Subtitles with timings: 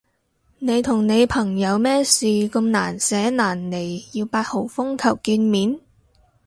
[0.57, 5.79] 你同你朋友咩事咁難捨難離要八號風球見面？